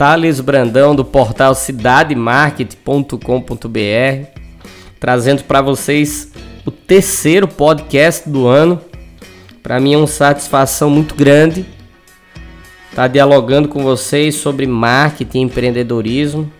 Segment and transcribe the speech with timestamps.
[0.00, 4.40] Thales Brandão do portal cidademarket.com.br
[4.98, 6.32] trazendo para vocês
[6.64, 8.80] o terceiro podcast do ano.
[9.62, 11.66] Para mim é uma satisfação muito grande
[12.88, 16.50] estar tá dialogando com vocês sobre marketing e empreendedorismo.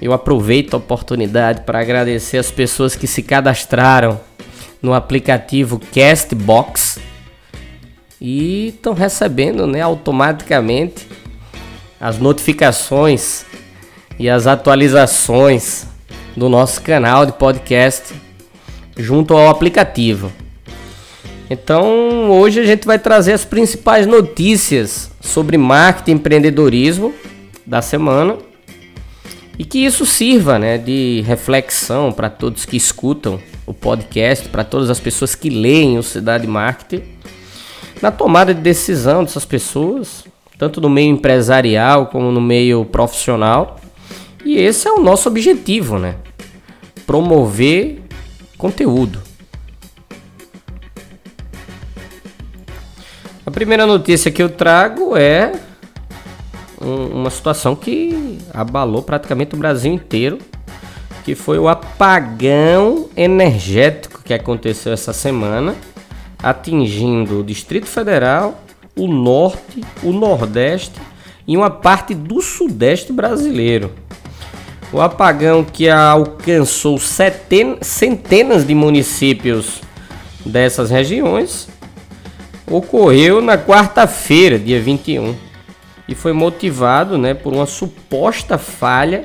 [0.00, 4.18] Eu aproveito a oportunidade para agradecer as pessoas que se cadastraram
[4.80, 6.98] no aplicativo Castbox
[8.18, 11.06] e estão recebendo né, automaticamente
[12.02, 13.44] as notificações
[14.18, 15.86] e as atualizações
[16.36, 18.12] do nosso canal de podcast
[18.96, 20.32] junto ao aplicativo.
[21.48, 27.14] Então, hoje a gente vai trazer as principais notícias sobre marketing e empreendedorismo
[27.64, 28.36] da semana
[29.56, 34.90] e que isso sirva né, de reflexão para todos que escutam o podcast, para todas
[34.90, 37.04] as pessoas que leem o Cidade Marketing
[38.00, 40.24] na tomada de decisão dessas pessoas,
[40.58, 43.78] tanto no meio empresarial como no meio profissional.
[44.44, 46.16] E esse é o nosso objetivo, né?
[47.06, 48.02] Promover
[48.58, 49.20] conteúdo.
[53.44, 55.52] A primeira notícia que eu trago é
[56.80, 60.38] uma situação que abalou praticamente o Brasil inteiro,
[61.24, 65.74] que foi o apagão energético que aconteceu essa semana
[66.42, 68.60] atingindo o Distrito Federal,
[68.96, 71.00] o Norte, o Nordeste
[71.46, 73.90] e uma parte do Sudeste brasileiro.
[74.92, 79.80] O apagão que alcançou centenas de municípios
[80.44, 81.68] dessas regiões
[82.66, 85.34] ocorreu na quarta-feira, dia 21,
[86.06, 89.22] e foi motivado né, por uma suposta falha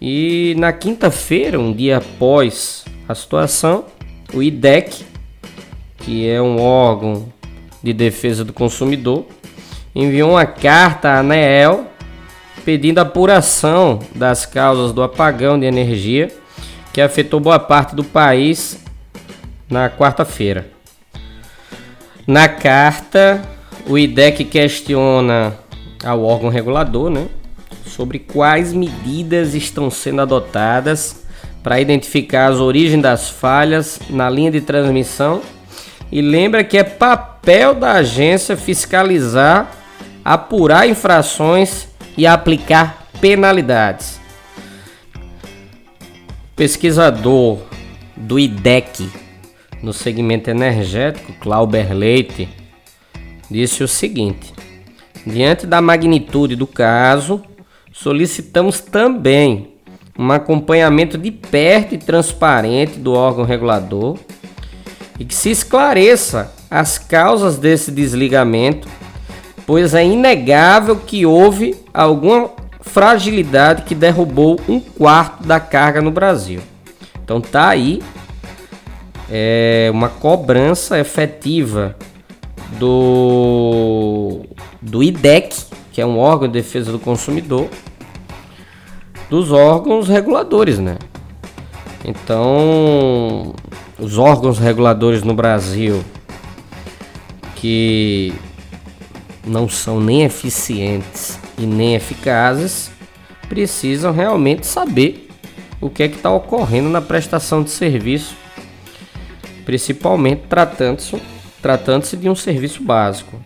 [0.00, 3.84] E na quinta-feira, um dia após a situação,
[4.32, 5.04] o IDEC,
[5.98, 7.32] que é um órgão
[7.82, 9.26] de defesa do consumidor,
[9.94, 11.86] enviou uma carta à ANEEL
[12.64, 16.30] pedindo apuração das causas do apagão de energia
[16.92, 18.82] que afetou boa parte do país
[19.70, 20.75] na quarta-feira.
[22.26, 23.40] Na carta,
[23.86, 25.56] o IDEC questiona
[26.04, 27.28] ao órgão regulador né,
[27.86, 31.24] sobre quais medidas estão sendo adotadas
[31.62, 35.40] para identificar as origens das falhas na linha de transmissão
[36.10, 39.70] e lembra que é papel da agência fiscalizar
[40.26, 41.86] apurar infrações
[42.18, 44.18] e aplicar penalidades.
[46.56, 47.60] Pesquisador
[48.16, 49.08] do IDEC
[49.86, 52.48] no segmento energético, Clauber Leite,
[53.48, 54.52] disse o seguinte:
[55.24, 57.40] Diante da magnitude do caso,
[57.92, 59.74] solicitamos também
[60.18, 64.18] um acompanhamento de perto e transparente do órgão regulador
[65.20, 68.88] e que se esclareça as causas desse desligamento
[69.64, 72.50] pois é inegável que houve alguma
[72.80, 76.60] fragilidade que derrubou um quarto da carga no Brasil.
[77.22, 78.00] Então tá aí
[79.30, 81.96] é, uma cobrança efetiva
[82.78, 84.44] do,
[84.80, 85.56] do IDEC,
[85.92, 87.68] que é um órgão de defesa do consumidor,
[89.28, 90.96] dos órgãos reguladores, né?
[92.04, 93.54] Então,
[93.98, 96.04] os órgãos reguladores no Brasil
[97.56, 98.32] que
[99.44, 102.90] não são nem eficientes e nem eficazes
[103.48, 105.28] precisam realmente saber
[105.80, 108.36] o que é que está ocorrendo na prestação de serviço,
[109.66, 111.20] principalmente tratando-se
[111.60, 113.40] tratando de um serviço básico.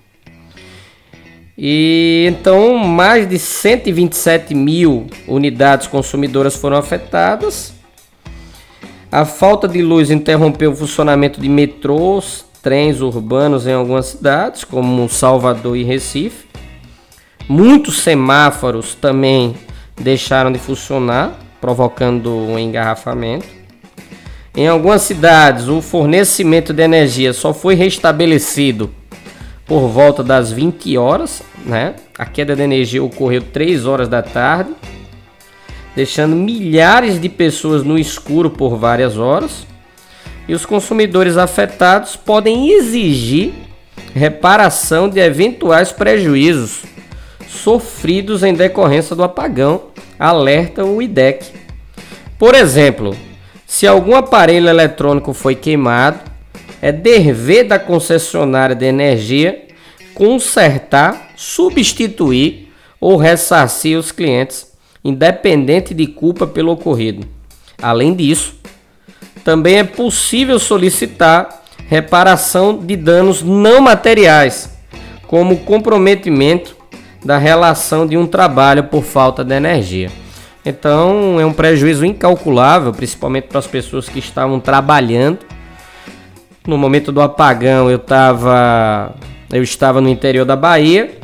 [1.56, 7.72] E então mais de 127 mil unidades consumidoras foram afetadas.
[9.10, 15.08] A falta de luz interrompeu o funcionamento de metrôs, trens urbanos em algumas cidades, como
[15.08, 16.46] Salvador e Recife.
[17.48, 19.56] Muitos semáforos também
[19.98, 23.59] deixaram de funcionar, provocando um engarrafamento.
[24.56, 28.90] Em algumas cidades, o fornecimento de energia só foi restabelecido
[29.64, 31.94] por volta das 20 horas, né?
[32.18, 34.70] A queda de energia ocorreu 3 horas da tarde,
[35.94, 39.64] deixando milhares de pessoas no escuro por várias horas.
[40.48, 43.52] E os consumidores afetados podem exigir
[44.12, 46.82] reparação de eventuais prejuízos
[47.48, 49.82] sofridos em decorrência do apagão,
[50.18, 51.46] alerta o IDEC.
[52.36, 53.14] Por exemplo,
[53.70, 56.18] se algum aparelho eletrônico foi queimado,
[56.82, 59.62] é dever da concessionária de energia
[60.12, 64.72] consertar, substituir ou ressarcir os clientes,
[65.04, 67.24] independente de culpa pelo ocorrido.
[67.80, 68.56] Além disso,
[69.44, 74.68] também é possível solicitar reparação de danos não materiais,
[75.28, 76.76] como comprometimento
[77.24, 80.10] da relação de um trabalho por falta de energia.
[80.64, 85.38] Então é um prejuízo incalculável, principalmente para as pessoas que estavam trabalhando.
[86.66, 89.14] No momento do apagão eu estava
[89.50, 91.18] eu estava no interior da Bahia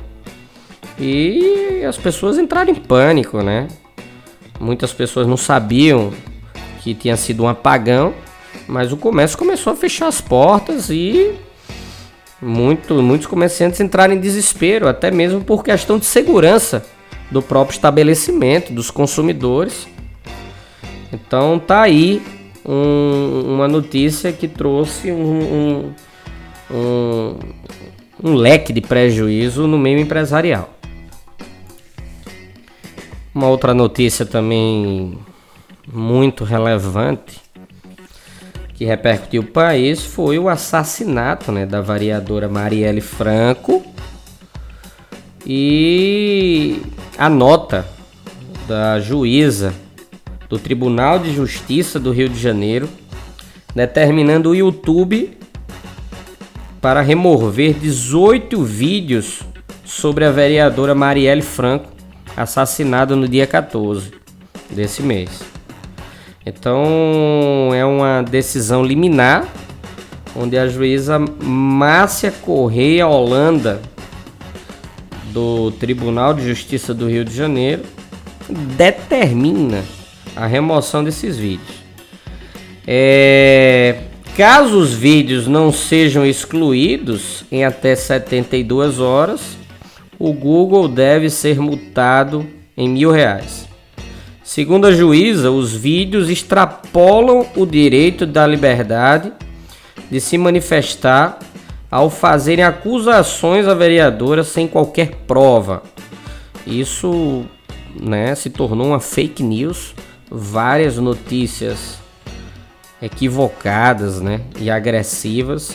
[0.98, 3.68] e as pessoas entraram em pânico, né?
[4.58, 6.12] Muitas pessoas não sabiam
[6.82, 8.14] que tinha sido um apagão,
[8.66, 11.34] mas o comércio começou a fechar as portas e
[12.40, 16.84] muito, muitos comerciantes entraram em desespero, até mesmo por questão de segurança
[17.30, 19.86] do próprio estabelecimento, dos consumidores.
[21.12, 22.22] Então tá aí
[22.64, 25.92] um, uma notícia que trouxe um,
[26.70, 27.38] um,
[28.22, 30.74] um, leque de prejuízo no meio empresarial.
[33.34, 35.18] Uma outra notícia também
[35.86, 37.40] muito relevante
[38.74, 43.82] que repercutiu o país foi o assassinato né, da variadora Marielle Franco
[45.46, 46.82] e
[47.16, 47.86] a nota
[48.66, 49.72] da juíza
[50.48, 52.88] do Tribunal de Justiça do Rio de Janeiro
[53.74, 55.38] determinando o YouTube
[56.80, 59.42] para remover 18 vídeos
[59.84, 61.88] sobre a vereadora Marielle Franco
[62.36, 64.12] assassinada no dia 14
[64.70, 65.42] desse mês.
[66.44, 69.48] Então é uma decisão liminar,
[70.34, 73.80] onde a juíza Márcia Correia Holanda,
[75.36, 77.82] do Tribunal de Justiça do Rio de Janeiro,
[78.74, 79.84] determina
[80.34, 81.76] a remoção desses vídeos.
[82.86, 84.04] É,
[84.34, 89.58] caso os vídeos não sejam excluídos em até 72 horas,
[90.18, 93.68] o Google deve ser multado em mil reais.
[94.42, 99.30] Segundo a juíza, os vídeos extrapolam o direito da liberdade
[100.10, 101.38] de se manifestar
[101.96, 105.82] ao fazerem acusações à vereadora sem qualquer prova.
[106.66, 107.46] Isso
[107.98, 109.94] né, se tornou uma fake news.
[110.30, 111.98] Várias notícias
[113.00, 115.74] equivocadas né, e agressivas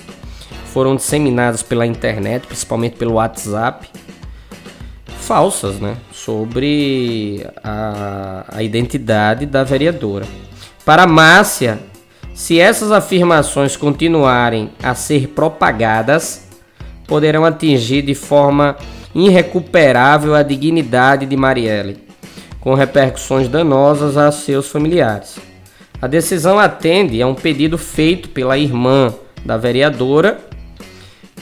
[0.65, 3.89] foram disseminadas pela internet, principalmente pelo WhatsApp
[5.07, 5.97] falsas, né?
[6.11, 10.27] Sobre a, a identidade da vereadora.
[10.85, 11.79] Para Márcia,
[12.41, 16.47] se essas afirmações continuarem a ser propagadas,
[17.05, 18.75] poderão atingir de forma
[19.13, 22.03] irrecuperável a dignidade de Marielle,
[22.59, 25.37] com repercussões danosas a seus familiares.
[26.01, 29.13] A decisão atende a um pedido feito pela irmã
[29.45, 30.39] da vereadora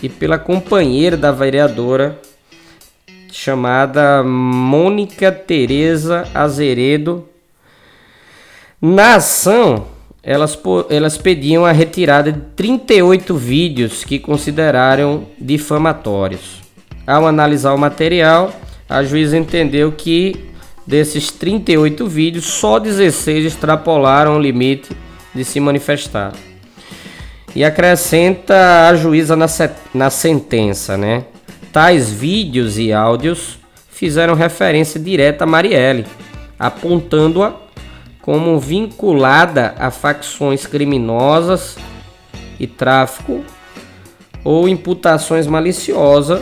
[0.04, 2.20] e pela companheira da vereadora
[3.32, 7.26] chamada Mônica Teresa Azeredo.
[8.82, 10.58] Na ação, elas,
[10.90, 16.62] elas pediam a retirada de 38 vídeos que consideraram difamatórios.
[17.08, 18.54] Ao analisar o material,
[18.88, 20.50] a juíza entendeu que
[20.86, 24.90] desses 38 vídeos, só 16 extrapolaram o limite
[25.34, 26.34] de se manifestar.
[27.56, 29.46] E acrescenta a juíza na,
[29.94, 31.26] na sentença, né?
[31.72, 33.60] Tais vídeos e áudios
[33.90, 36.06] fizeram referência direta a Marielle,
[36.58, 37.54] apontando-a
[38.22, 41.78] como vinculada a facções criminosas
[42.60, 43.44] e tráfico
[44.44, 46.42] ou imputações maliciosas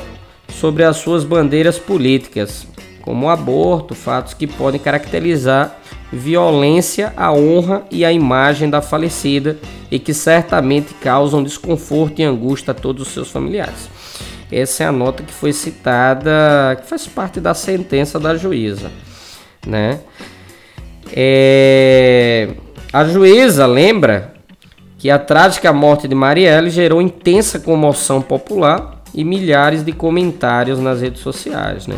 [0.50, 2.68] sobre as suas bandeiras políticas,
[3.02, 5.78] como aborto, fatos que podem caracterizar
[6.12, 9.58] violência à honra e à imagem da falecida
[9.92, 13.90] e que certamente causam desconforto e angústia a todos os seus familiares.
[14.52, 18.90] Essa é a nota que foi citada, que faz parte da sentença da juíza,
[19.66, 20.00] né?
[21.12, 22.50] É...
[22.92, 24.34] A juíza lembra
[24.98, 31.02] que a trágica morte de Marielle gerou intensa comoção popular e milhares de comentários nas
[31.02, 31.96] redes sociais, né?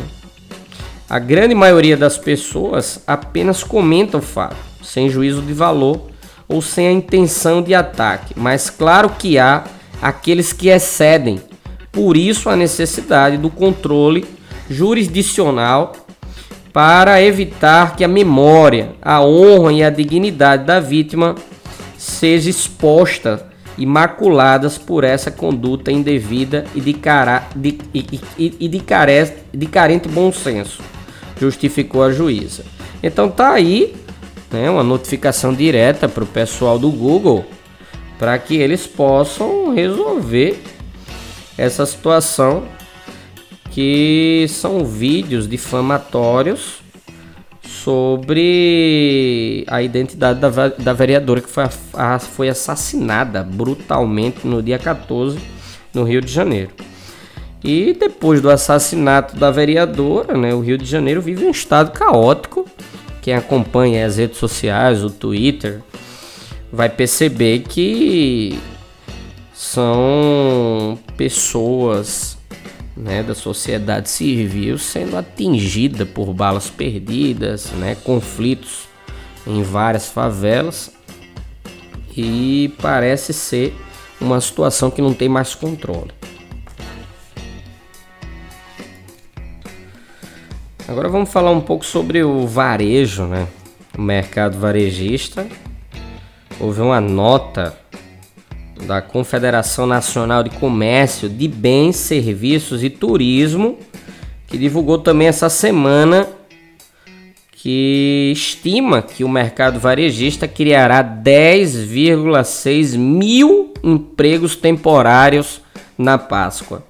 [1.09, 6.09] A grande maioria das pessoas apenas comenta o fato, sem juízo de valor
[6.47, 9.63] ou sem a intenção de ataque, mas claro que há
[10.01, 11.41] aqueles que excedem.
[11.91, 14.25] Por isso a necessidade do controle
[14.69, 15.93] jurisdicional
[16.71, 21.35] para evitar que a memória, a honra e a dignidade da vítima
[21.97, 23.47] seja exposta
[23.77, 29.33] e maculadas por essa conduta indevida e de, cara, de, e, e, e de, care,
[29.53, 30.81] de carente bom senso,
[31.39, 32.63] justificou a juíza.
[33.01, 33.95] Então tá aí
[34.51, 37.45] né, uma notificação direta para o pessoal do Google
[38.17, 40.61] para que eles possam resolver
[41.57, 42.63] essa situação
[43.71, 46.81] que são vídeos difamatórios
[47.61, 55.39] sobre a identidade da, da vereadora que foi, a, foi assassinada brutalmente no dia 14
[55.93, 56.71] no Rio de Janeiro.
[57.63, 62.65] E depois do assassinato da vereadora, né, o Rio de Janeiro vive um estado caótico.
[63.21, 65.81] Quem acompanha as redes sociais, o Twitter,
[66.71, 68.57] vai perceber que
[69.53, 72.38] são pessoas
[72.99, 78.89] né, da sociedade civil sendo atingida por balas perdidas, né, conflitos
[79.47, 80.91] em várias favelas
[82.15, 83.73] e parece ser
[84.19, 86.11] uma situação que não tem mais controle.
[90.85, 93.47] Agora vamos falar um pouco sobre o varejo, né?
[93.95, 95.47] O mercado varejista.
[96.59, 97.77] Houve uma nota
[98.85, 103.77] da Confederação Nacional de Comércio de Bens, Serviços e Turismo,
[104.47, 106.27] que divulgou também essa semana
[107.51, 115.61] que estima que o mercado varejista criará 10,6 mil empregos temporários
[115.97, 116.83] na Páscoa.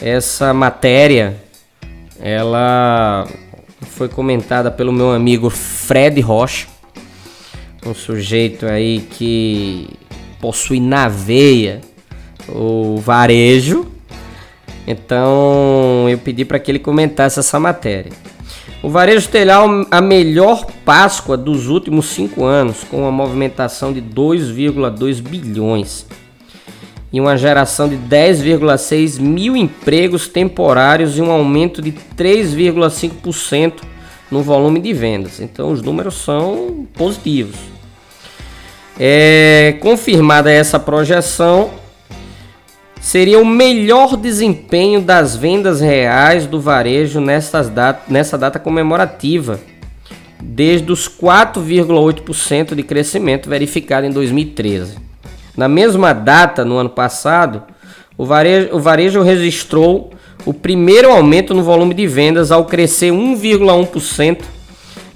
[0.00, 1.36] Essa matéria
[2.20, 3.26] ela
[3.80, 6.68] foi comentada pelo meu amigo Fred Rocha,
[7.84, 9.88] um sujeito aí que
[10.46, 11.80] possui na veia
[12.48, 13.84] o varejo.
[14.86, 18.12] Então eu pedi para que ele comentasse essa matéria.
[18.80, 25.20] O varejo terá a melhor Páscoa dos últimos cinco anos, com uma movimentação de 2,2
[25.20, 26.06] bilhões
[27.12, 33.80] e uma geração de 10,6 mil empregos temporários e um aumento de 3,5%
[34.30, 35.40] no volume de vendas.
[35.40, 37.75] Então os números são positivos.
[38.98, 41.70] É, confirmada essa projeção,
[42.98, 49.60] seria o melhor desempenho das vendas reais do varejo nessas dat nessa data comemorativa,
[50.42, 54.96] desde os 4,8% de crescimento verificado em 2013.
[55.54, 57.64] Na mesma data, no ano passado,
[58.16, 60.10] o varejo, o varejo registrou
[60.46, 64.42] o primeiro aumento no volume de vendas ao crescer 1,1%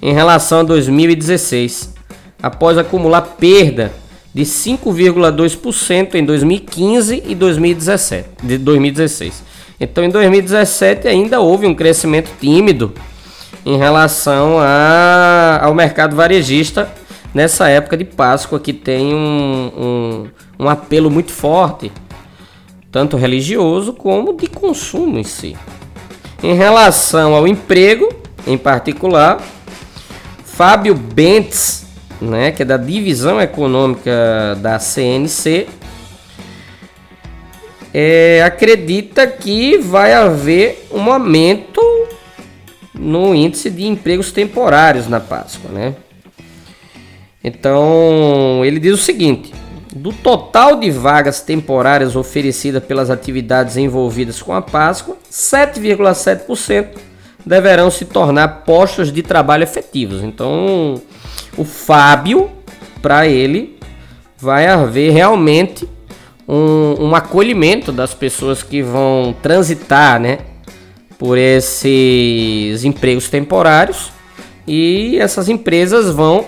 [0.03, 2.00] em relação a 2016
[2.41, 3.91] após acumular perda
[4.33, 9.43] de 5,2% em 2015 e 2017, de 2016.
[9.79, 12.93] Então, em 2017 ainda houve um crescimento tímido
[13.65, 16.89] em relação a, ao mercado varejista
[17.33, 21.91] nessa época de Páscoa que tem um, um, um apelo muito forte,
[22.91, 25.55] tanto religioso como de consumo em si.
[26.41, 28.09] Em relação ao emprego,
[28.47, 29.41] em particular,
[30.43, 31.80] Fábio Bentes
[32.21, 35.67] né, que é da divisão econômica da CNC,
[37.93, 41.81] é, acredita que vai haver um aumento
[42.93, 45.95] no índice de empregos temporários na Páscoa, né?
[47.43, 49.51] Então, ele diz o seguinte:
[49.93, 56.87] do total de vagas temporárias oferecidas pelas atividades envolvidas com a Páscoa, 7,7%
[57.45, 60.23] deverão se tornar postos de trabalho efetivos.
[60.23, 61.01] Então,
[61.57, 62.49] o Fábio,
[63.01, 63.77] para ele,
[64.37, 65.87] vai haver realmente
[66.47, 70.39] um, um, acolhimento das pessoas que vão transitar, né?
[71.21, 74.11] por esses empregos temporários
[74.65, 76.47] e essas empresas vão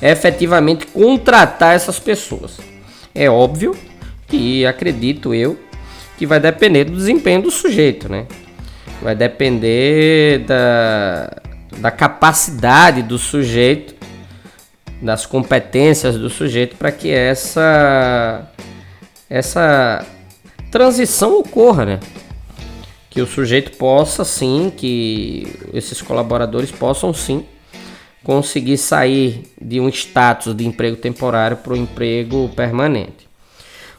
[0.00, 2.58] efetivamente contratar essas pessoas.
[3.12, 3.76] É óbvio
[4.28, 5.58] que acredito eu
[6.16, 8.26] que vai depender do desempenho do sujeito, né?
[9.02, 11.36] Vai depender da,
[11.78, 13.96] da capacidade do sujeito,
[15.00, 18.50] das competências do sujeito para que essa
[19.30, 20.04] essa
[20.70, 22.00] transição ocorra, né?
[23.10, 27.44] Que o sujeito possa sim, que esses colaboradores possam sim
[28.24, 33.28] conseguir sair de um status de emprego temporário para o emprego permanente.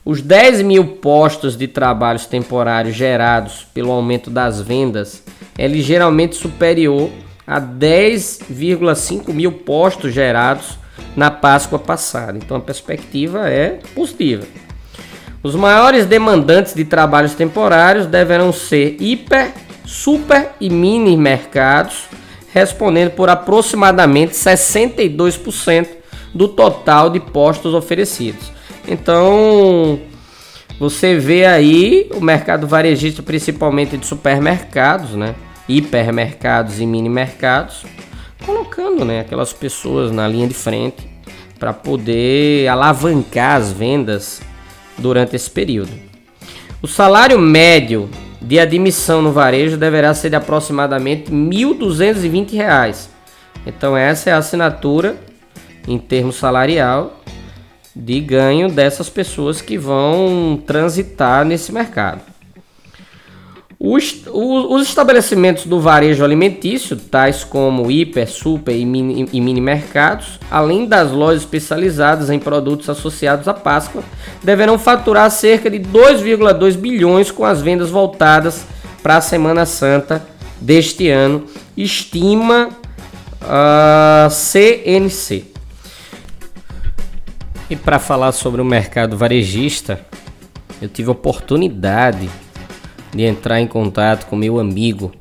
[0.03, 5.23] Os 10 mil postos de trabalhos temporários gerados pelo aumento das vendas
[5.57, 7.09] é ligeiramente superior
[7.45, 10.78] a 10,5 mil postos gerados
[11.15, 12.37] na Páscoa passada.
[12.37, 14.45] Então a perspectiva é positiva.
[15.41, 19.51] Os maiores demandantes de trabalhos temporários deverão ser hiper,
[19.85, 22.03] super e mini mercados,
[22.51, 25.87] respondendo por aproximadamente 62%
[26.33, 28.51] do total de postos oferecidos.
[28.87, 29.99] Então,
[30.79, 35.35] você vê aí o mercado varejista, principalmente de supermercados, né?
[35.67, 37.85] hipermercados e mini mercados,
[38.45, 41.07] colocando né, aquelas pessoas na linha de frente
[41.57, 44.41] para poder alavancar as vendas
[44.97, 45.91] durante esse período.
[46.81, 48.09] O salário médio
[48.41, 53.07] de admissão no varejo deverá ser de aproximadamente R$ 1.220.
[53.65, 55.17] Então essa é a assinatura
[55.87, 57.21] em termo salarial
[57.95, 62.21] de ganho dessas pessoas que vão transitar nesse mercado.
[63.81, 70.37] Os, os, estabelecimentos do varejo alimentício, tais como hiper, super e mini, e mini mercados,
[70.51, 74.03] além das lojas especializadas em produtos associados à Páscoa,
[74.43, 78.65] deverão faturar cerca de 2,2 bilhões com as vendas voltadas
[79.01, 80.21] para a Semana Santa
[80.59, 81.45] deste ano,
[81.77, 82.71] estima
[83.41, 85.45] a uh, CNC.
[87.69, 90.01] E para falar sobre o mercado varejista,
[90.81, 92.29] eu tive a oportunidade
[93.13, 95.11] de entrar em contato com meu amigo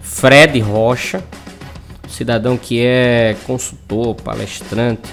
[0.00, 1.22] Fred Rocha,
[2.08, 5.10] cidadão que é consultor, palestrante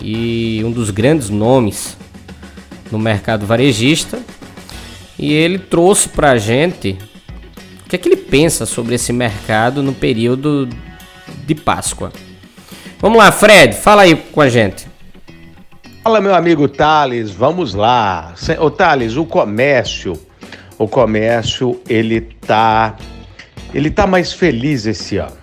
[0.00, 1.96] e um dos grandes nomes
[2.90, 4.20] no mercado varejista.
[5.18, 6.98] E ele trouxe para a gente
[7.86, 10.68] o que é que ele pensa sobre esse mercado no período
[11.46, 12.12] de Páscoa.
[12.98, 14.86] Vamos lá, Fred, fala aí com a gente.
[16.02, 18.34] Fala, meu amigo Thales, vamos lá.
[18.60, 20.18] Ô Thales, o comércio
[20.78, 22.96] o comércio ele tá
[23.74, 25.36] ele tá mais feliz esse ano.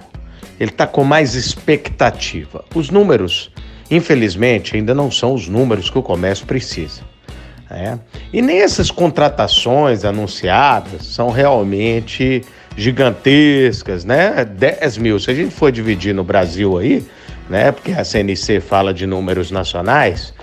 [0.59, 2.63] Ele tá com mais expectativa.
[2.75, 3.51] Os números,
[3.89, 7.01] infelizmente, ainda não são os números que o comércio precisa.
[7.69, 7.99] Né?
[8.31, 12.43] E nem essas contratações anunciadas são realmente
[12.75, 14.45] gigantescas, né?
[14.45, 15.19] 10 mil.
[15.19, 17.05] Se a gente for dividir no Brasil aí,
[17.49, 17.71] né?
[17.71, 20.33] Porque a CNC fala de números nacionais,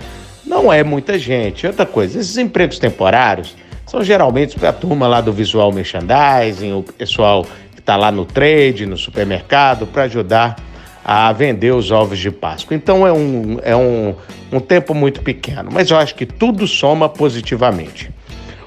[0.45, 1.65] não é muita gente.
[1.65, 3.55] Outra coisa, esses empregos temporários
[3.87, 8.25] são geralmente para a turma lá do visual merchandising, o pessoal que está lá no
[8.25, 10.57] trade, no supermercado, para ajudar
[11.03, 12.75] a vender os ovos de Páscoa.
[12.75, 14.13] Então é, um, é um,
[14.51, 18.11] um tempo muito pequeno, mas eu acho que tudo soma positivamente.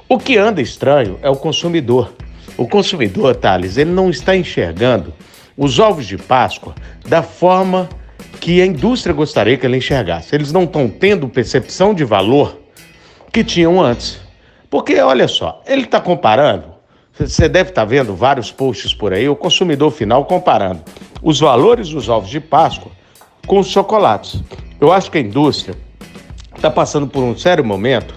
[0.08, 2.14] O que anda estranho é o consumidor.
[2.56, 5.12] O consumidor, Thales, ele não está enxergando
[5.56, 6.74] os ovos de Páscoa
[7.06, 7.88] da forma
[8.40, 10.34] que a indústria gostaria que ele enxergasse.
[10.34, 12.58] Eles não estão tendo percepção de valor
[13.30, 14.29] que tinham antes.
[14.70, 16.66] Porque, olha só, ele está comparando,
[17.18, 20.82] você deve estar tá vendo vários posts por aí, o consumidor final comparando
[21.20, 22.92] os valores dos ovos de Páscoa
[23.46, 24.40] com os chocolates.
[24.80, 25.76] Eu acho que a indústria
[26.54, 28.14] está passando por um sério momento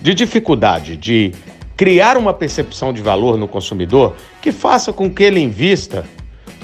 [0.00, 1.32] de dificuldade de
[1.76, 6.04] criar uma percepção de valor no consumidor que faça com que ele invista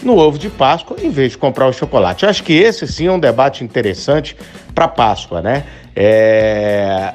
[0.03, 2.24] no ovo de Páscoa em vez de comprar o chocolate.
[2.24, 4.37] Eu acho que esse sim é um debate interessante
[4.74, 5.64] para Páscoa, né?
[5.94, 7.14] É,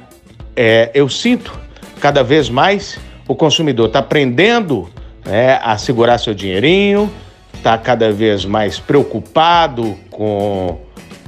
[0.56, 1.63] é, eu sinto
[2.04, 4.90] cada vez mais o consumidor está aprendendo
[5.26, 7.10] né, a segurar seu dinheirinho,
[7.54, 10.80] está cada vez mais preocupado com,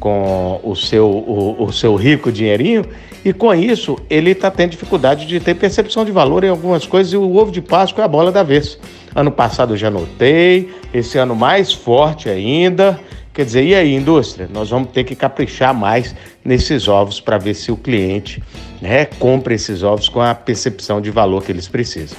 [0.02, 2.84] com o, seu, o, o seu rico dinheirinho
[3.24, 7.14] e com isso ele está tendo dificuldade de ter percepção de valor em algumas coisas
[7.14, 8.78] e o ovo de Páscoa é a bola da vez.
[9.16, 13.00] Ano passado já notei, esse ano mais forte ainda.
[13.36, 14.50] Quer dizer, e aí, indústria?
[14.50, 18.42] Nós vamos ter que caprichar mais nesses ovos para ver se o cliente
[18.82, 22.18] né, compra esses ovos com a percepção de valor que eles precisam.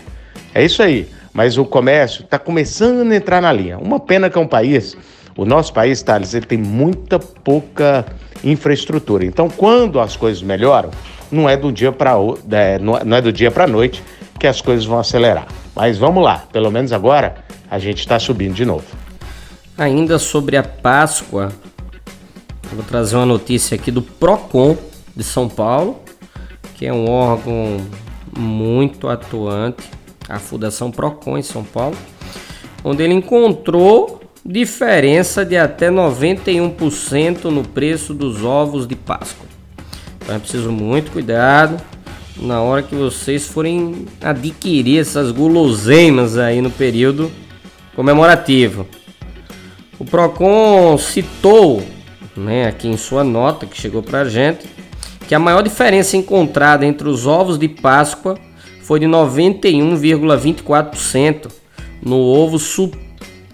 [0.54, 1.08] É isso aí.
[1.32, 3.78] Mas o comércio está começando a entrar na linha.
[3.78, 4.94] Uma pena que é um país,
[5.34, 8.04] o nosso país, Thales, ele tem muita pouca
[8.44, 9.24] infraestrutura.
[9.24, 10.90] Então, quando as coisas melhoram,
[11.32, 12.12] não é do dia para
[12.50, 14.02] é, não é do dia para noite
[14.38, 15.46] que as coisas vão acelerar.
[15.74, 17.36] Mas vamos lá, pelo menos agora
[17.70, 19.05] a gente está subindo de novo.
[19.78, 21.52] Ainda sobre a Páscoa,
[22.72, 24.74] vou trazer uma notícia aqui do Procon
[25.14, 26.00] de São Paulo,
[26.74, 27.76] que é um órgão
[28.34, 29.84] muito atuante,
[30.28, 31.96] a Fundação Procon em São Paulo,
[32.82, 39.46] onde ele encontrou diferença de até 91% no preço dos ovos de Páscoa.
[40.22, 41.78] Então é preciso muito cuidado
[42.38, 47.30] na hora que vocês forem adquirir essas guloseimas aí no período
[47.94, 48.86] comemorativo.
[49.98, 51.82] O Procon citou,
[52.36, 54.66] né, aqui em sua nota que chegou para a gente,
[55.26, 58.38] que a maior diferença encontrada entre os ovos de Páscoa
[58.82, 61.50] foi de 91,24%
[62.02, 62.90] no ovo su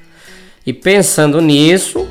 [0.66, 2.08] E pensando nisso,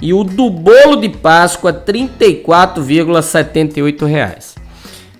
[0.01, 4.55] e o do bolo de Páscoa 34,78 reais.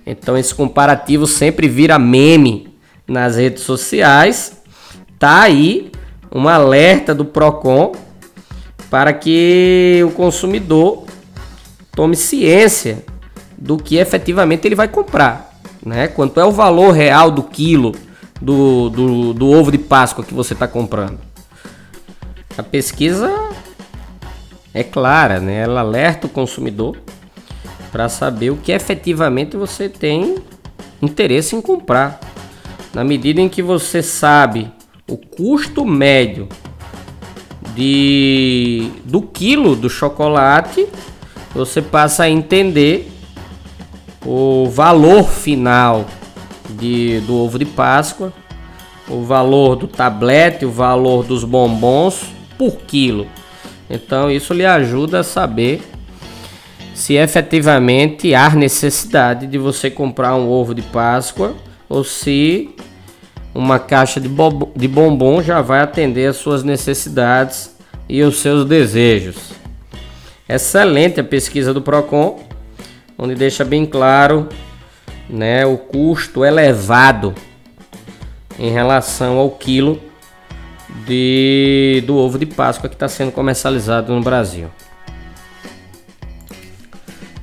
[0.06, 2.72] Então esse comparativo sempre vira meme
[3.08, 4.62] nas redes sociais.
[5.20, 5.92] Tá aí
[6.34, 7.92] um alerta do Procon
[8.90, 11.06] para que o consumidor
[11.96, 13.04] tome ciência
[13.62, 15.54] do que efetivamente ele vai comprar,
[15.86, 16.08] né?
[16.08, 17.92] Quanto é o valor real do quilo
[18.42, 21.20] do, do, do ovo de Páscoa que você está comprando?
[22.58, 23.32] A pesquisa
[24.74, 25.62] é clara, né?
[25.62, 26.98] Ela alerta o consumidor
[27.92, 30.38] para saber o que efetivamente você tem
[31.00, 32.20] interesse em comprar.
[32.96, 34.72] Na medida em que você sabe
[35.08, 36.50] o custo médio
[37.76, 40.88] de do quilo do chocolate,
[41.54, 43.11] você passa a entender
[44.26, 46.06] o valor final
[46.70, 48.34] de, do ovo de Páscoa,
[49.08, 52.26] o valor do tablete, o valor dos bombons
[52.58, 53.28] por quilo.
[53.90, 55.82] Então isso lhe ajuda a saber
[56.94, 61.56] se efetivamente há necessidade de você comprar um ovo de Páscoa
[61.90, 62.70] ou se
[63.54, 64.30] uma caixa de,
[64.76, 67.76] de bombom já vai atender às suas necessidades
[68.08, 69.38] e os seus desejos.
[70.48, 72.51] Excelente a pesquisa do Procon
[73.22, 74.50] onde deixa bem claro
[75.30, 77.36] né, o custo elevado
[78.58, 80.02] em relação ao quilo
[81.06, 84.70] de, do ovo de Páscoa que está sendo comercializado no Brasil.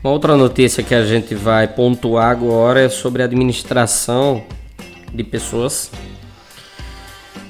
[0.03, 4.45] Uma outra notícia que a gente vai pontuar agora é sobre a administração
[5.15, 5.93] de pessoas.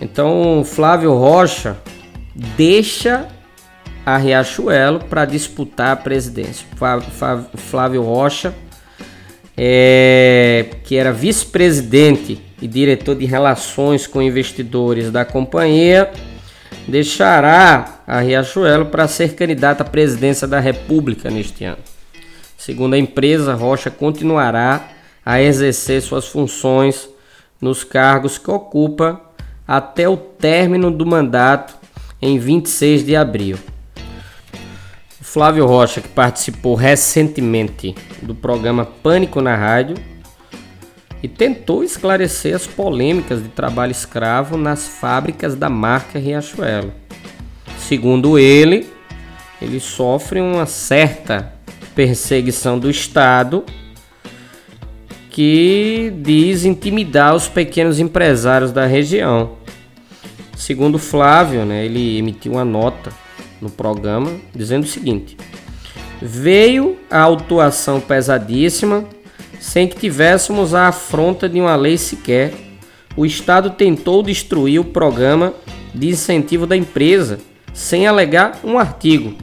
[0.02, 1.78] Então, Flávio Rocha
[2.34, 3.26] deixa
[4.08, 6.66] a Riachuelo para disputar a presidência.
[7.56, 8.54] Flávio Rocha,
[9.54, 16.10] é, que era vice-presidente e diretor de relações com investidores da companhia,
[16.86, 21.82] deixará a Riachuelo para ser candidato à presidência da República neste ano.
[22.56, 24.88] Segundo a empresa, Rocha continuará
[25.24, 27.06] a exercer suas funções
[27.60, 29.20] nos cargos que ocupa
[29.66, 31.74] até o término do mandato
[32.22, 33.58] em 26 de abril.
[35.28, 39.94] Flávio Rocha, que participou recentemente do programa Pânico na Rádio
[41.22, 46.94] e tentou esclarecer as polêmicas de trabalho escravo nas fábricas da marca Riachuelo.
[47.78, 48.88] Segundo ele,
[49.60, 51.52] ele sofre uma certa
[51.94, 53.64] perseguição do Estado
[55.28, 59.58] que diz intimidar os pequenos empresários da região.
[60.56, 63.27] Segundo Flávio, né, ele emitiu uma nota
[63.60, 65.36] no programa dizendo o seguinte:
[66.20, 69.04] Veio a autuação pesadíssima
[69.60, 72.52] sem que tivéssemos a afronta de uma lei sequer.
[73.16, 75.52] O Estado tentou destruir o programa
[75.92, 77.40] de incentivo da empresa
[77.74, 79.34] sem alegar um artigo.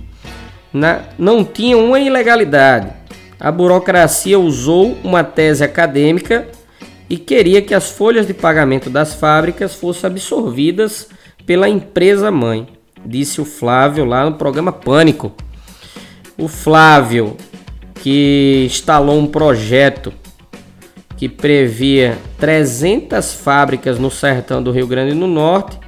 [0.71, 3.05] Na, não tinha uma ilegalidade
[3.39, 6.47] a burocracia usou uma tese acadêmica
[7.09, 11.09] e queria que as folhas de pagamento das fábricas fossem absorvidas
[11.45, 12.67] pela empresa mãe,
[13.05, 15.33] disse o Flávio lá no programa Pânico.
[16.37, 17.37] O Flávio,
[17.95, 20.13] que instalou um projeto
[21.15, 25.79] que previa 300 fábricas no sertão do Rio Grande do Norte,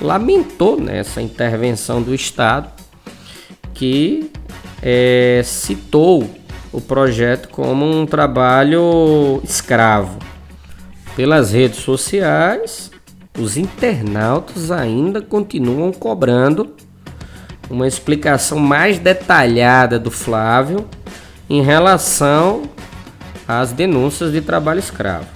[0.00, 2.68] lamentou nessa intervenção do Estado
[3.72, 4.30] que
[4.80, 6.30] é, citou
[6.72, 10.18] o projeto como um trabalho escravo.
[11.16, 12.90] Pelas redes sociais,
[13.38, 16.74] os internautas ainda continuam cobrando
[17.68, 20.86] uma explicação mais detalhada do Flávio
[21.48, 22.62] em relação
[23.46, 25.26] às denúncias de trabalho escravo.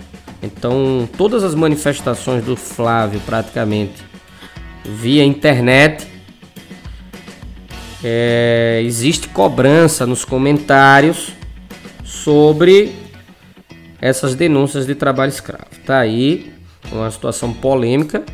[0.42, 4.04] Então, todas as manifestações do Flávio, praticamente
[4.84, 6.06] via internet,
[8.02, 11.32] é, existe cobrança nos comentários
[12.04, 12.94] sobre
[14.00, 15.66] essas denúncias de trabalho escravo.
[15.84, 16.57] Tá aí
[16.92, 18.24] uma situação polêmica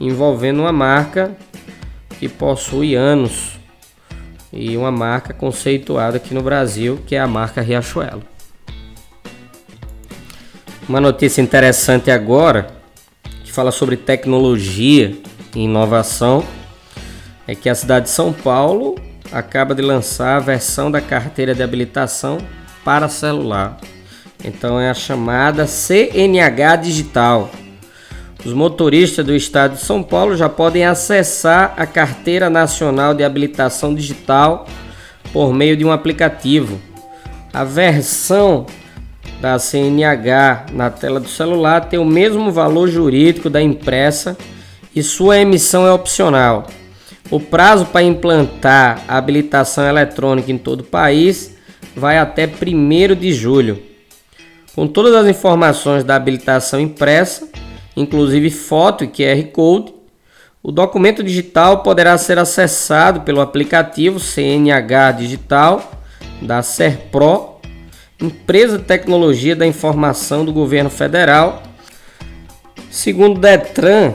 [0.00, 1.36] envolvendo uma marca
[2.18, 3.58] que possui anos
[4.52, 8.22] e uma marca conceituada aqui no Brasil, que é a marca Riachuelo.
[10.88, 12.68] Uma notícia interessante agora,
[13.42, 15.16] que fala sobre tecnologia
[15.54, 16.44] e inovação,
[17.46, 18.94] é que a cidade de São Paulo
[19.32, 22.38] acaba de lançar a versão da carteira de habilitação
[22.84, 23.78] para celular.
[24.44, 27.50] Então é a chamada CNH digital.
[28.44, 33.94] Os motoristas do estado de São Paulo já podem acessar a carteira nacional de habilitação
[33.94, 34.66] digital
[35.32, 36.78] por meio de um aplicativo.
[37.52, 38.66] A versão
[39.40, 44.36] da CNH na tela do celular tem o mesmo valor jurídico da impressa
[44.94, 46.66] e sua emissão é opcional.
[47.30, 51.56] O prazo para implantar a habilitação eletrônica em todo o país
[51.96, 53.82] vai até 1 de julho.
[54.74, 57.48] Com todas as informações da habilitação impressa,
[57.96, 59.94] inclusive foto e QR Code,
[60.62, 65.92] o documento digital poderá ser acessado pelo aplicativo CNH Digital
[66.40, 67.56] da Serpro,
[68.20, 71.62] empresa de tecnologia da informação do governo federal.
[72.90, 74.14] Segundo o Detran,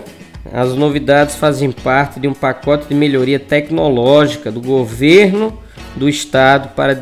[0.51, 5.59] as novidades fazem parte de um pacote de melhoria tecnológica do governo
[5.95, 6.95] do estado para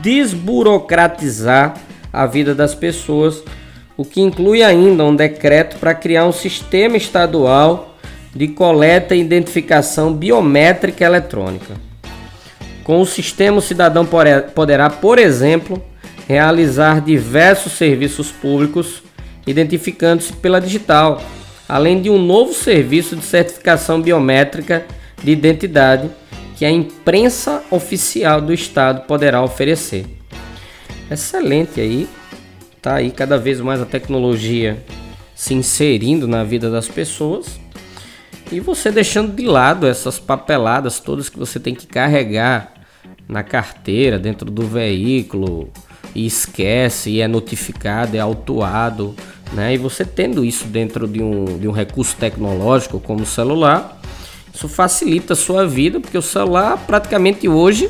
[0.00, 1.74] desburocratizar
[2.12, 3.42] a vida das pessoas,
[3.96, 7.96] o que inclui ainda um decreto para criar um sistema estadual
[8.34, 11.74] de coleta e identificação biométrica eletrônica.
[12.82, 14.06] Com o sistema, o cidadão
[14.54, 15.82] poderá, por exemplo,
[16.28, 19.02] realizar diversos serviços públicos
[19.46, 21.20] identificando-se pela digital
[21.68, 24.84] além de um novo serviço de certificação biométrica
[25.22, 26.10] de identidade
[26.56, 30.06] que a imprensa oficial do estado poderá oferecer.
[31.10, 32.08] Excelente aí,
[32.84, 34.84] tá aí cada vez mais a tecnologia
[35.34, 37.58] se inserindo na vida das pessoas
[38.52, 42.74] e você deixando de lado essas papeladas todas que você tem que carregar
[43.26, 45.70] na carteira, dentro do veículo,
[46.14, 49.16] e esquece, e é notificado, é autuado
[49.54, 49.72] né?
[49.72, 54.00] E você tendo isso dentro de um, de um recurso tecnológico como o celular,
[54.52, 57.88] isso facilita a sua vida, porque o celular praticamente hoje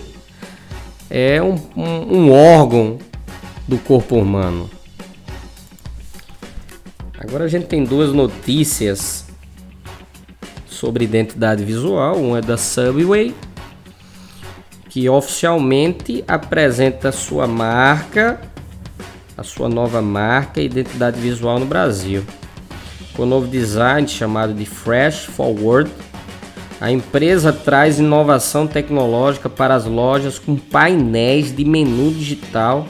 [1.11, 2.98] é um, um, um órgão
[3.66, 4.70] do corpo humano.
[7.26, 9.24] Agora a gente tem duas notícias
[10.66, 12.16] sobre identidade visual.
[12.16, 13.34] Uma é da Subway,
[14.90, 18.40] que oficialmente apresenta sua marca
[19.37, 22.22] a sua nova marca e identidade visual no Brasil.
[23.14, 25.90] Com o novo design chamado de Fresh Forward,
[26.80, 32.87] a empresa traz inovação tecnológica para as lojas com painéis de menu digital,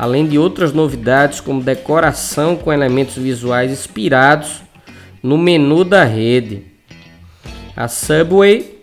[0.00, 4.62] além de outras novidades como decoração com elementos visuais inspirados
[5.22, 6.62] no menu da rede.
[7.76, 8.78] A Subway,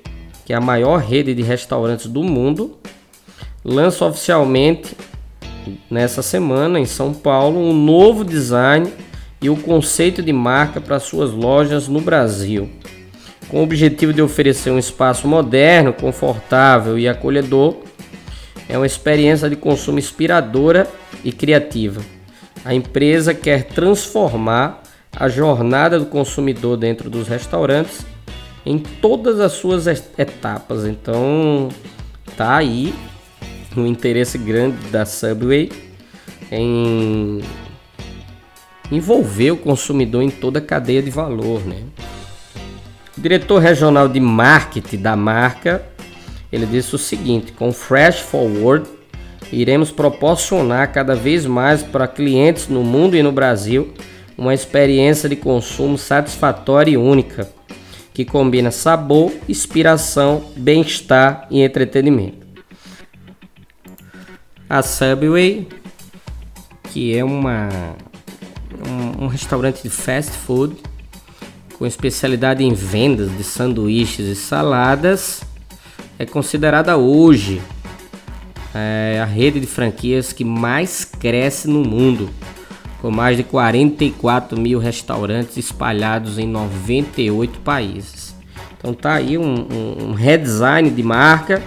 [0.45, 2.77] que é a maior rede de restaurantes do mundo,
[3.65, 4.95] lança oficialmente
[5.89, 8.87] nessa semana em São Paulo um novo design
[9.41, 12.69] e o conceito de marca para suas lojas no Brasil.
[13.49, 17.86] Com o objetivo de oferecer um espaço moderno, confortável e acolhedor,
[18.69, 20.87] é uma experiência de consumo inspiradora
[21.23, 22.01] e criativa.
[22.65, 24.81] A empresa quer transformar
[25.15, 28.05] a jornada do consumidor dentro dos restaurantes
[28.65, 30.85] em todas as suas etapas.
[30.85, 31.69] Então,
[32.35, 32.93] tá aí
[33.75, 35.71] um interesse grande da Subway
[36.51, 37.41] em
[38.91, 41.83] envolver o consumidor em toda a cadeia de valor, né?
[43.17, 45.85] O diretor regional de marketing da marca,
[46.57, 48.87] ele disse o seguinte: com Fresh Forward
[49.51, 53.93] iremos proporcionar cada vez mais para clientes no mundo e no Brasil
[54.37, 57.49] uma experiência de consumo satisfatória e única,
[58.13, 62.45] que combina sabor, inspiração, bem-estar e entretenimento.
[64.69, 65.67] A Subway,
[66.91, 67.69] que é uma
[68.85, 70.75] um, um restaurante de fast food
[71.77, 75.41] com especialidade em vendas de sanduíches e saladas,
[76.19, 77.61] é considerada hoje
[78.73, 82.29] é, a rede de franquias que mais cresce no mundo,
[83.01, 88.35] com mais de 44 mil restaurantes espalhados em 98 países.
[88.77, 91.61] Então tá aí um, um, um redesign de marca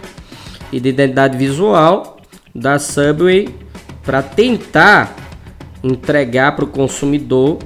[0.72, 2.18] e de identidade visual
[2.54, 3.48] da Subway
[4.02, 5.14] para tentar
[5.82, 7.58] entregar para o consumidor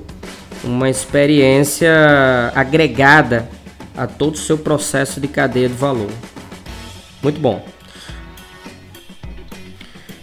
[0.63, 1.91] uma experiência
[2.55, 3.49] agregada
[3.97, 6.11] a todo o seu processo de cadeia de valor.
[7.25, 7.65] Muito bom.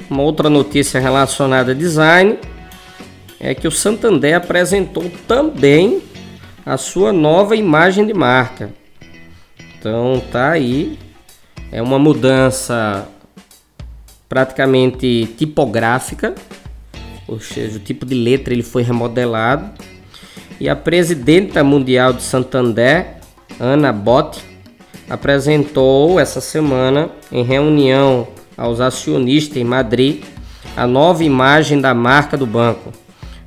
[0.09, 2.39] Uma outra notícia relacionada a design
[3.39, 6.01] é que o Santander apresentou também
[6.65, 8.71] a sua nova imagem de marca.
[9.77, 10.97] Então tá aí,
[11.73, 13.05] é uma mudança
[14.29, 16.33] praticamente tipográfica
[17.31, 19.71] ou seja, o tipo de letra ele foi remodelado.
[20.59, 23.15] E a presidenta mundial de Santander,
[23.57, 24.43] Ana Botti,
[25.11, 30.23] apresentou essa semana em reunião aos acionistas em Madrid
[30.75, 32.93] a nova imagem da marca do banco,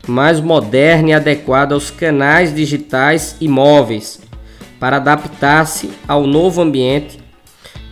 [0.07, 4.21] mais moderna e adequada aos canais digitais e móveis,
[4.79, 7.19] para adaptar-se ao novo ambiente,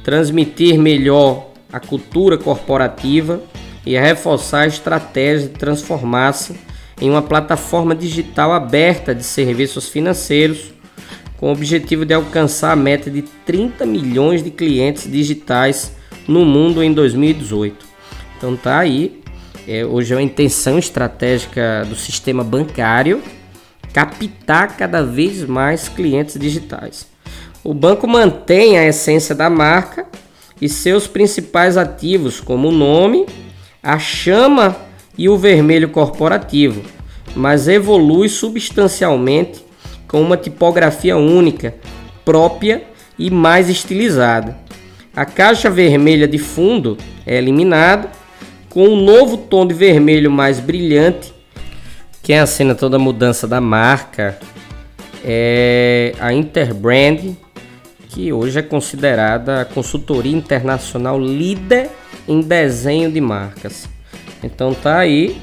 [0.05, 3.41] transmitir melhor a cultura corporativa
[3.87, 6.55] e reforçar a estratégia de transformar-se
[7.01, 10.72] em uma plataforma digital aberta de serviços financeiros,
[11.43, 15.93] com o objetivo de alcançar a meta de 30 milhões de clientes digitais
[16.29, 17.85] no mundo em 2018.
[18.39, 19.21] Então tá aí,
[19.67, 23.21] é, hoje é uma intenção estratégica do sistema bancário
[23.93, 27.09] captar cada vez mais clientes digitais.
[27.65, 30.07] O banco mantém a essência da marca
[30.61, 33.27] e seus principais ativos, como o nome
[33.83, 34.77] a chama
[35.19, 36.83] e o vermelho corporativo,
[37.35, 39.72] mas evolui substancialmente
[40.13, 41.75] com uma tipografia única,
[42.23, 42.85] própria
[43.19, 44.59] e mais estilizada.
[45.17, 48.11] A caixa vermelha de fundo é eliminada
[48.69, 51.33] com um novo tom de vermelho mais brilhante.
[52.23, 54.39] Quem assina toda a mudança da marca
[55.25, 57.35] é a Interbrand,
[58.09, 61.89] que hoje é considerada a consultoria internacional líder
[62.29, 63.89] em desenho de marcas.
[64.43, 65.41] Então tá aí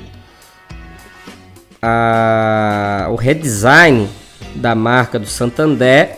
[1.82, 4.08] a, o redesign
[4.55, 6.17] da marca do Santander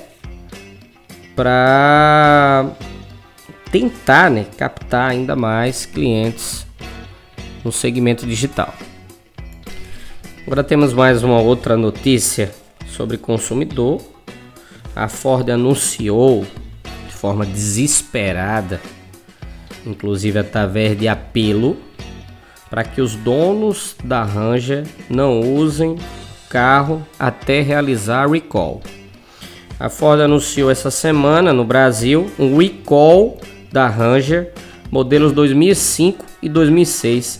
[1.35, 2.69] para
[3.71, 6.65] tentar né, captar ainda mais clientes
[7.63, 8.73] no segmento digital.
[10.45, 12.51] Agora temos mais uma outra notícia
[12.87, 14.01] sobre consumidor.
[14.95, 16.45] A Ford anunciou
[17.07, 18.81] de forma desesperada
[19.85, 21.77] inclusive através de apelo,
[22.69, 25.97] para que os donos da Ranger não usem
[26.51, 28.81] carro até realizar recall.
[29.79, 33.39] A Ford anunciou essa semana no Brasil um recall
[33.71, 34.51] da Ranger
[34.91, 37.39] modelos 2005 e 2006,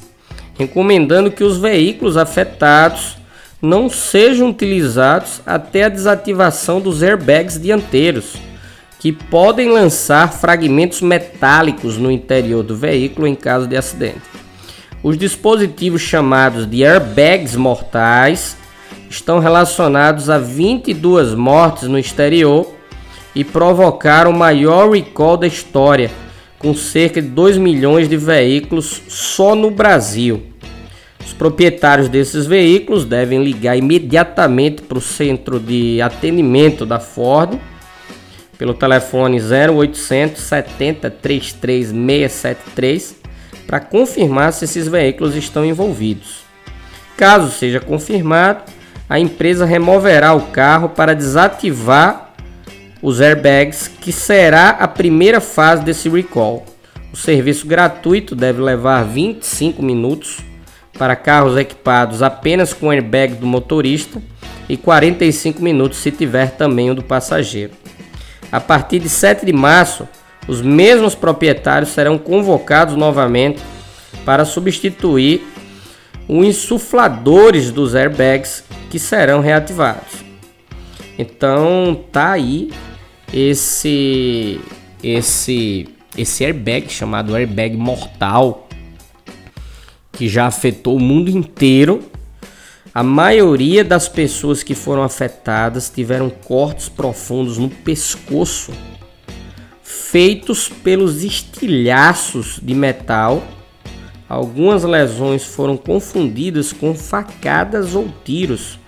[0.58, 3.18] recomendando que os veículos afetados
[3.62, 8.36] não sejam utilizados até a desativação dos airbags dianteiros
[8.98, 14.22] que podem lançar fragmentos metálicos no interior do veículo em caso de acidente.
[15.04, 18.61] Os dispositivos chamados de airbags mortais
[19.12, 22.66] estão relacionados a 22 mortes no exterior
[23.36, 26.10] e provocaram o maior recall da história,
[26.58, 30.44] com cerca de 2 milhões de veículos só no Brasil.
[31.20, 37.60] Os proprietários desses veículos devem ligar imediatamente para o centro de atendimento da Ford
[38.58, 43.16] pelo telefone 0800 70 33 673
[43.68, 46.42] para confirmar se esses veículos estão envolvidos.
[47.18, 48.64] Caso seja confirmado,
[49.12, 52.32] a empresa removerá o carro para desativar
[53.02, 56.66] os airbags, que será a primeira fase desse recall.
[57.12, 60.38] O serviço gratuito deve levar 25 minutos
[60.98, 64.22] para carros equipados apenas com airbag do motorista
[64.70, 67.74] e 45 minutos se tiver também o do passageiro.
[68.50, 70.08] A partir de 7 de março,
[70.48, 73.62] os mesmos proprietários serão convocados novamente
[74.24, 75.46] para substituir
[76.28, 80.24] os insufladores dos airbags que serão reativados.
[81.18, 82.72] Então tá aí
[83.34, 84.60] esse
[85.04, 88.68] esse esse airbag chamado airbag mortal
[90.12, 92.04] que já afetou o mundo inteiro.
[92.94, 98.74] A maioria das pessoas que foram afetadas tiveram cortes profundos no pescoço,
[99.82, 103.42] feitos pelos estilhaços de metal.
[104.32, 108.80] Algumas lesões foram confundidas com facadas ou tiros.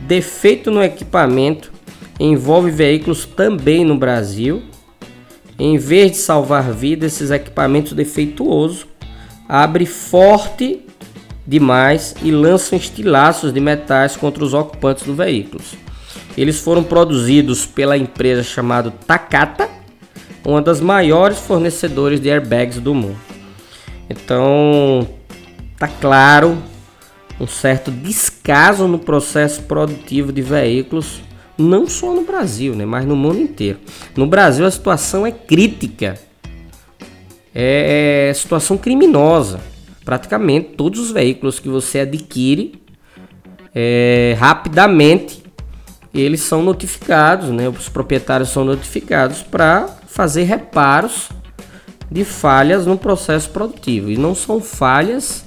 [0.00, 1.70] Defeito no equipamento
[2.18, 4.64] envolve veículos também no Brasil.
[5.56, 8.84] Em vez de salvar vidas, esses equipamentos defeituosos
[9.48, 10.84] abre forte
[11.46, 15.62] demais e lançam estilhaços de metais contra os ocupantes do veículo.
[16.36, 19.68] Eles foram produzidos pela empresa chamada Takata,
[20.44, 23.29] uma das maiores fornecedoras de airbags do mundo.
[24.10, 25.08] Então,
[25.78, 26.58] tá claro
[27.38, 31.22] um certo descaso no processo produtivo de veículos,
[31.56, 33.78] não só no Brasil, né, mas no mundo inteiro.
[34.16, 36.18] No Brasil a situação é crítica
[37.54, 39.60] é, é situação criminosa.
[40.04, 42.80] Praticamente todos os veículos que você adquire
[43.74, 45.42] é, rapidamente
[46.12, 47.68] eles são notificados, né?
[47.68, 51.28] Os proprietários são notificados para fazer reparos
[52.10, 54.10] de falhas no processo produtivo.
[54.10, 55.44] E não são falhas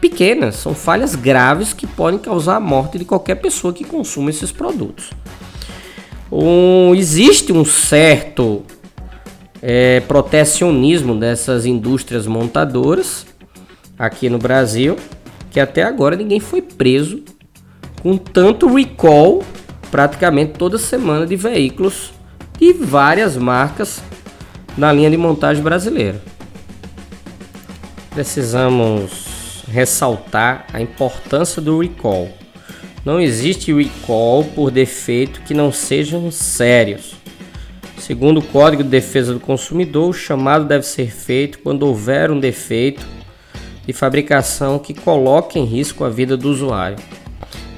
[0.00, 4.52] pequenas, são falhas graves que podem causar a morte de qualquer pessoa que consuma esses
[4.52, 5.10] produtos.
[6.30, 8.62] Um, existe um certo
[9.62, 13.26] é, protecionismo dessas indústrias montadoras
[13.98, 14.96] aqui no Brasil,
[15.50, 17.22] que até agora ninguém foi preso
[18.02, 19.42] com tanto recall
[19.90, 22.12] praticamente toda semana de veículos
[22.58, 24.02] de várias marcas
[24.76, 26.20] na linha de montagem brasileira.
[28.10, 32.30] Precisamos ressaltar a importância do recall.
[33.04, 37.14] Não existe recall por defeito que não sejam sérios.
[37.98, 42.38] Segundo o Código de Defesa do Consumidor, o chamado deve ser feito quando houver um
[42.38, 43.06] defeito
[43.86, 46.98] de fabricação que coloque em risco a vida do usuário.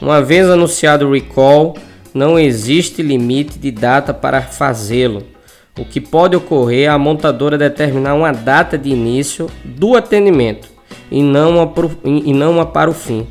[0.00, 1.76] Uma vez anunciado o recall,
[2.14, 5.37] não existe limite de data para fazê-lo.
[5.78, 10.68] O que pode ocorrer é a montadora determinar uma data de início do atendimento
[11.08, 11.72] e não uma,
[12.04, 13.26] e não uma para o fim.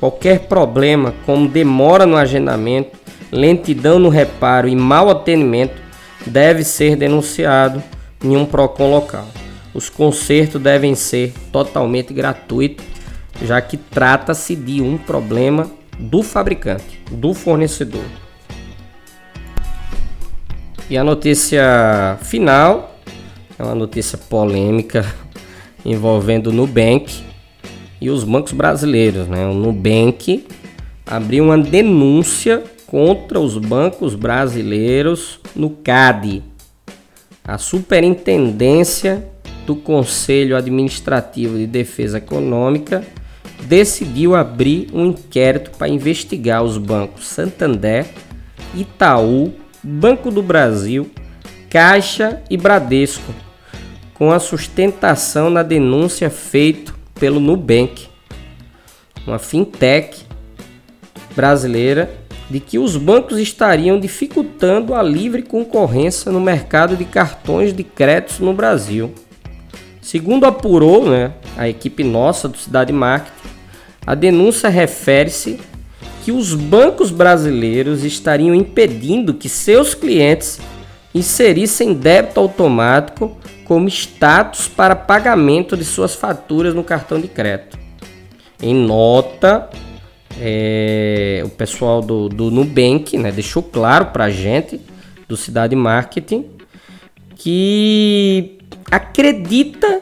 [0.00, 2.98] Qualquer problema, como demora no agendamento,
[3.30, 5.80] lentidão no reparo e mau atendimento,
[6.26, 7.82] deve ser denunciado
[8.22, 9.26] em um PROCON local.
[9.72, 12.84] Os consertos devem ser totalmente gratuitos,
[13.42, 18.04] já que trata-se de um problema do fabricante, do fornecedor.
[20.88, 22.98] E a notícia final
[23.58, 25.04] é uma notícia polêmica
[25.84, 27.22] envolvendo o Nubank
[28.00, 29.26] e os bancos brasileiros.
[29.26, 29.46] Né?
[29.46, 30.46] O Nubank
[31.06, 36.42] abriu uma denúncia contra os bancos brasileiros no CAD.
[37.42, 39.26] A Superintendência
[39.66, 43.02] do Conselho Administrativo de Defesa Econômica
[43.62, 48.06] decidiu abrir um inquérito para investigar os bancos Santander,
[48.74, 51.10] Itaú, Banco do Brasil,
[51.68, 53.34] Caixa e Bradesco,
[54.14, 58.08] com a sustentação na denúncia feita pelo Nubank,
[59.26, 60.24] uma fintech
[61.36, 62.10] brasileira
[62.48, 68.42] de que os bancos estariam dificultando a livre concorrência no mercado de cartões de crédito
[68.42, 69.12] no Brasil.
[70.00, 73.48] Segundo apurou né, a equipe nossa do Cidade Marketing,
[74.06, 75.60] a denúncia refere-se
[76.24, 80.58] que os bancos brasileiros estariam impedindo que seus clientes
[81.14, 87.78] inserissem débito automático como status para pagamento de suas faturas no cartão de crédito.
[88.62, 89.68] Em nota,
[90.40, 94.80] é, o pessoal do, do Nubank né, deixou claro para a gente,
[95.28, 96.46] do Cidade Marketing,
[97.36, 98.56] que
[98.90, 100.00] acredita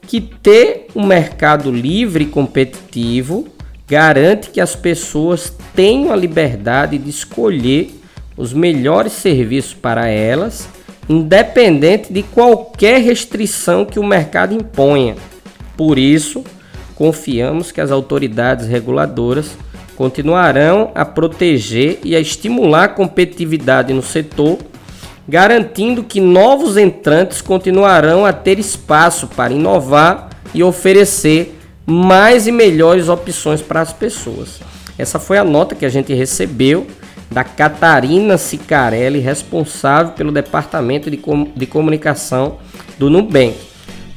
[0.00, 3.46] que ter um mercado livre e competitivo
[3.88, 7.94] garante que as pessoas tenham a liberdade de escolher
[8.36, 10.68] os melhores serviços para elas
[11.08, 15.16] independente de qualquer restrição que o mercado imponha.
[15.76, 16.44] Por isso,
[16.94, 19.56] confiamos que as autoridades reguladoras
[19.94, 24.58] continuarão a proteger e a estimular a competitividade no setor,
[25.28, 31.55] garantindo que novos entrantes continuarão a ter espaço para inovar e oferecer
[31.86, 34.60] mais e melhores opções para as pessoas.
[34.98, 36.86] Essa foi a nota que a gente recebeu
[37.30, 42.58] da Catarina Sicarelli, responsável pelo departamento de, com de comunicação
[42.98, 43.56] do Nubank.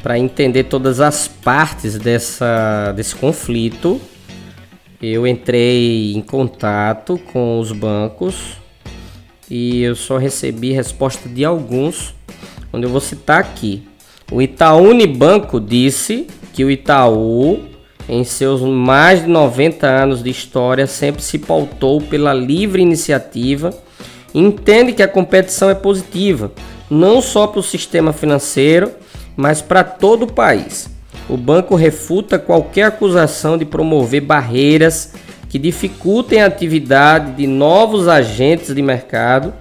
[0.01, 3.99] Para entender todas as partes dessa, desse conflito,
[5.01, 8.57] eu entrei em contato com os bancos
[9.49, 12.15] e eu só recebi resposta de alguns,
[12.71, 13.88] onde eu vou citar aqui.
[14.31, 17.69] O Itaú Unibanco disse que o Itaú
[18.09, 23.69] em seus mais de 90 anos de história, sempre se pautou pela livre iniciativa
[24.33, 26.51] e entende que a competição é positiva,
[26.89, 28.91] não só para o sistema financeiro,
[29.37, 30.89] mas para todo o país.
[31.29, 35.13] O banco refuta qualquer acusação de promover barreiras
[35.47, 39.53] que dificultem a atividade de novos agentes de mercado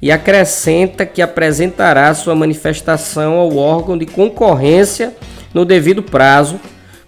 [0.00, 5.14] e acrescenta que apresentará sua manifestação ao órgão de concorrência
[5.52, 6.60] no devido prazo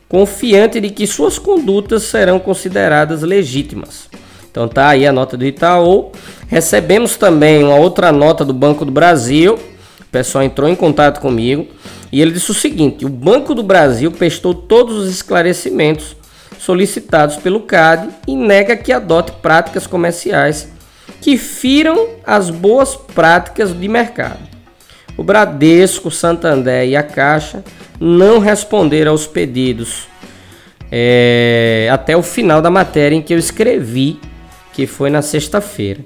[0.09, 4.09] confiante de que suas condutas serão consideradas legítimas.
[4.51, 6.11] Então tá aí a nota do Itaú.
[6.49, 9.55] Recebemos também uma outra nota do Banco do Brasil.
[9.55, 11.69] O pessoal entrou em contato comigo
[12.11, 16.17] e ele disse o seguinte: o Banco do Brasil prestou todos os esclarecimentos
[16.59, 20.69] solicitados pelo CAD e nega que adote práticas comerciais
[21.21, 24.41] que firam as boas práticas de mercado.
[25.17, 27.63] O Bradesco, Santander e a Caixa
[28.01, 30.09] não responderam aos pedidos
[30.91, 34.19] é, até o final da matéria em que eu escrevi,
[34.73, 36.01] que foi na sexta-feira.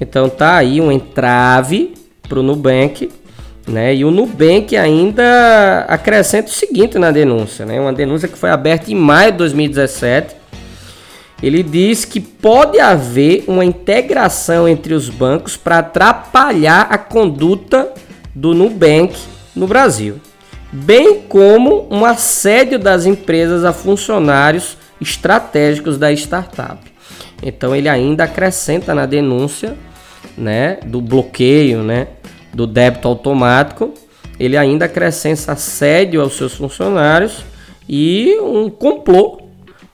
[0.00, 1.94] Então tá aí um entrave
[2.28, 3.10] para o Nubank,
[3.66, 3.94] né?
[3.94, 7.80] E o Nubank ainda acrescenta o seguinte na denúncia, né?
[7.80, 10.34] Uma denúncia que foi aberta em maio de 2017.
[11.44, 17.92] Ele diz que pode haver uma integração entre os bancos para atrapalhar a conduta
[18.34, 19.14] do Nubank
[19.54, 20.20] no Brasil
[20.74, 26.80] bem como um assédio das empresas a funcionários estratégicos da startup.
[27.40, 29.76] Então ele ainda acrescenta na denúncia,
[30.36, 32.08] né, do bloqueio, né,
[32.52, 33.94] do débito automático,
[34.38, 37.44] ele ainda acrescenta assédio aos seus funcionários
[37.88, 39.42] e um complô,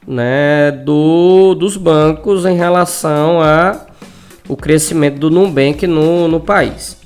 [0.06, 3.86] né, do, dos bancos em relação a
[4.48, 6.96] o crescimento do Nubank no, no país.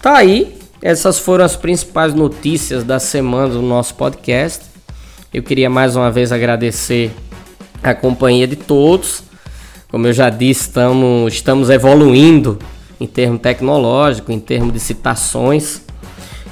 [0.00, 4.64] Tá aí essas foram as principais notícias da semana do nosso podcast.
[5.32, 7.10] Eu queria mais uma vez agradecer
[7.82, 9.22] a companhia de todos.
[9.90, 12.58] Como eu já disse, estamos, estamos evoluindo
[12.98, 15.82] em termos tecnológicos, em termos de citações.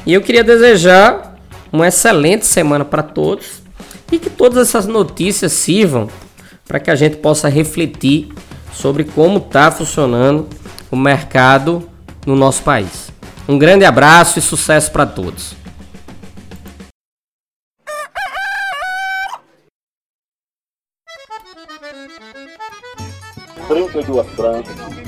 [0.04, 1.38] E eu queria desejar
[1.72, 3.57] uma excelente semana para todos
[4.10, 6.08] e que todas essas notícias sirvam
[6.66, 8.28] para que a gente possa refletir
[8.72, 10.46] sobre como está funcionando
[10.90, 11.88] o mercado
[12.26, 13.10] no nosso país.
[13.48, 15.56] Um grande abraço e sucesso para todos.
[23.66, 25.07] Trinta e duas.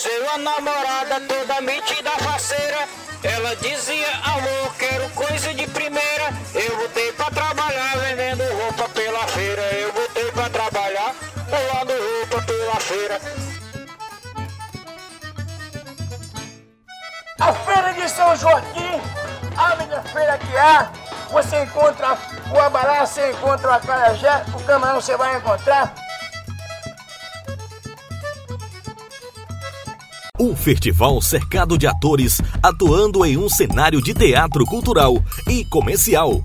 [0.00, 2.88] Arranjei uma namorada toda metida faceira.
[3.22, 6.32] Ela dizia, amor, quero coisa de primeira.
[6.54, 9.60] Eu botei pra trabalhar vendendo roupa pela feira.
[9.60, 13.20] Eu botei pra trabalhar pulando roupa pela feira.
[17.38, 19.02] A feira de São Joaquim,
[19.54, 20.90] a melhor feira que há.
[21.30, 22.16] Você encontra
[22.50, 25.99] o abará, você encontra o acarajé, o camarão você vai encontrar.
[30.50, 36.44] Um festival cercado de atores atuando em um cenário de teatro cultural e comercial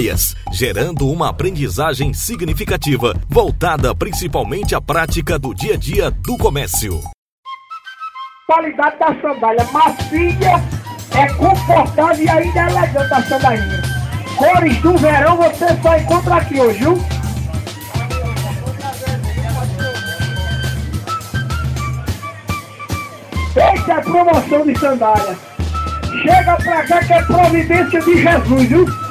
[0.51, 6.99] gerando uma aprendizagem significativa voltada principalmente à prática do dia a dia do comércio.
[8.47, 10.81] Qualidade da sandália macia,
[11.11, 13.81] é confortável e ainda é elegante a sandalinha.
[14.35, 16.97] Cores do verão você só encontra aqui hoje, viu?
[23.55, 25.37] Essa é a promoção de sandália.
[26.23, 29.10] Chega pra cá que é providência de Jesus, viu?